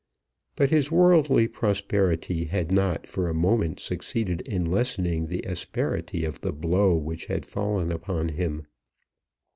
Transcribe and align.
But 0.55 0.71
his 0.71 0.89
worldly 0.91 1.47
prosperity 1.47 2.45
had 2.45 2.71
not 2.71 3.05
for 3.07 3.29
a 3.29 3.35
moment 3.35 3.79
succeeded 3.79 4.41
in 4.47 4.65
lessening 4.65 5.27
the 5.27 5.43
asperity 5.43 6.25
of 6.25 6.41
the 6.41 6.51
blow 6.51 6.95
which 6.95 7.27
had 7.27 7.45
fallen 7.45 7.91
upon 7.91 8.29
him. 8.29 8.65